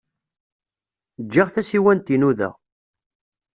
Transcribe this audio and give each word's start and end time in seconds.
Ǧǧiɣ 1.25 1.47
tasiwant-inu 1.49 2.17
da? 2.37 2.49